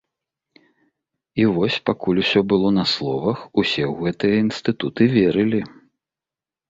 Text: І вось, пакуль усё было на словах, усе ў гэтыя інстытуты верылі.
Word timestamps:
І 1.43 1.45
вось, 1.57 1.75
пакуль 1.89 2.21
усё 2.23 2.39
было 2.53 2.67
на 2.79 2.85
словах, 2.93 3.37
усе 3.63 3.83
ў 3.91 4.09
гэтыя 4.09 4.35
інстытуты 4.47 5.03
верылі. 5.17 5.61